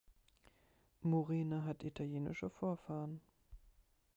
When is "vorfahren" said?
2.49-3.21